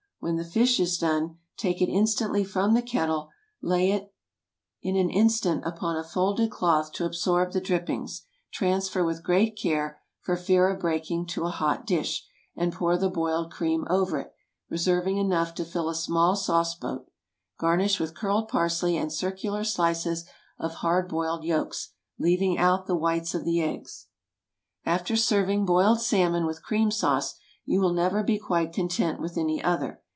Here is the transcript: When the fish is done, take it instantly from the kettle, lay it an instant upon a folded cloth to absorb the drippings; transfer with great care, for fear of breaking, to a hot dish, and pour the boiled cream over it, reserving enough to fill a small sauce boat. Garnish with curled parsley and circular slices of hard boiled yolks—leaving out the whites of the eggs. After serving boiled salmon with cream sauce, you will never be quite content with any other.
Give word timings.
When 0.23 0.35
the 0.35 0.45
fish 0.45 0.79
is 0.79 0.99
done, 0.99 1.39
take 1.57 1.81
it 1.81 1.89
instantly 1.89 2.43
from 2.43 2.75
the 2.75 2.83
kettle, 2.83 3.31
lay 3.59 3.89
it 3.91 4.13
an 4.83 4.95
instant 5.09 5.63
upon 5.65 5.95
a 5.97 6.03
folded 6.03 6.51
cloth 6.51 6.91
to 6.91 7.05
absorb 7.05 7.53
the 7.53 7.59
drippings; 7.59 8.27
transfer 8.51 9.03
with 9.03 9.23
great 9.23 9.57
care, 9.59 9.99
for 10.19 10.37
fear 10.37 10.69
of 10.69 10.79
breaking, 10.79 11.25
to 11.25 11.45
a 11.45 11.49
hot 11.49 11.87
dish, 11.87 12.23
and 12.55 12.71
pour 12.71 12.99
the 12.99 13.09
boiled 13.09 13.51
cream 13.51 13.83
over 13.89 14.19
it, 14.19 14.31
reserving 14.69 15.17
enough 15.17 15.55
to 15.55 15.65
fill 15.65 15.89
a 15.89 15.95
small 15.95 16.35
sauce 16.35 16.75
boat. 16.75 17.09
Garnish 17.57 17.99
with 17.99 18.13
curled 18.13 18.47
parsley 18.47 18.97
and 18.97 19.11
circular 19.11 19.63
slices 19.63 20.25
of 20.59 20.75
hard 20.75 21.09
boiled 21.09 21.43
yolks—leaving 21.43 22.59
out 22.59 22.85
the 22.85 22.95
whites 22.95 23.33
of 23.33 23.43
the 23.43 23.59
eggs. 23.63 24.05
After 24.85 25.15
serving 25.15 25.65
boiled 25.65 25.99
salmon 25.99 26.45
with 26.45 26.61
cream 26.61 26.91
sauce, 26.91 27.39
you 27.65 27.81
will 27.81 27.93
never 27.93 28.21
be 28.21 28.37
quite 28.37 28.71
content 28.71 29.19
with 29.19 29.35
any 29.35 29.63
other. 29.63 29.97